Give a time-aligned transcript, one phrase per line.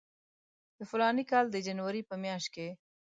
[0.77, 2.67] د فلاني کال د جنوري په میاشت کې.